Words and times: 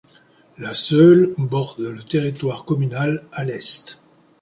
La 0.57 0.73
Seulles 0.73 1.35
borde 1.37 1.81
le 1.83 2.01
territoire 2.01 2.65
communal 2.65 3.21
à 3.31 3.43
l'est. 3.43 4.03